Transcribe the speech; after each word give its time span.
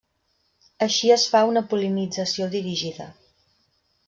Així 0.85 1.11
es 1.17 1.25
fa 1.35 1.41
una 1.49 1.63
pol·linització 1.75 2.49
dirigida. 2.57 3.09